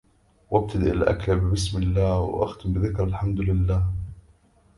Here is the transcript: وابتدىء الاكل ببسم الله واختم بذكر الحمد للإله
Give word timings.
وابتدىء 0.51 0.91
الاكل 0.91 1.35
ببسم 1.39 1.77
الله 1.77 2.19
واختم 2.19 2.73
بذكر 2.73 3.03
الحمد 3.03 3.39
للإله 3.39 3.85